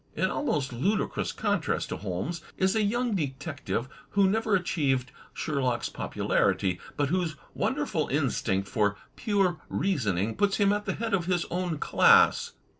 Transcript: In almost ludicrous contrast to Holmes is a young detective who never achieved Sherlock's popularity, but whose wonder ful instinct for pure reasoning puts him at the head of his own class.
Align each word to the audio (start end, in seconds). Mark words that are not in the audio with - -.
In 0.15 0.31
almost 0.31 0.73
ludicrous 0.73 1.31
contrast 1.31 1.89
to 1.89 1.97
Holmes 1.97 2.41
is 2.57 2.75
a 2.75 2.81
young 2.81 3.13
detective 3.13 3.87
who 4.09 4.27
never 4.27 4.55
achieved 4.55 5.11
Sherlock's 5.31 5.89
popularity, 5.89 6.79
but 6.97 7.09
whose 7.09 7.35
wonder 7.53 7.85
ful 7.85 8.07
instinct 8.07 8.67
for 8.67 8.95
pure 9.15 9.61
reasoning 9.69 10.35
puts 10.35 10.57
him 10.57 10.73
at 10.73 10.85
the 10.85 10.95
head 10.95 11.13
of 11.13 11.25
his 11.25 11.45
own 11.51 11.77
class. 11.77 12.53